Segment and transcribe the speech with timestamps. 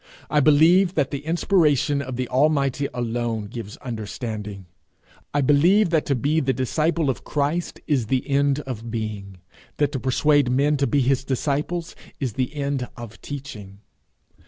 [0.31, 4.65] I believe that the inspiration of the Almighty alone gives understanding.
[5.31, 9.37] I believe that to be the disciple of Christ is the end of being;
[9.77, 13.81] that to persuade men to be his disciples is the end of teaching.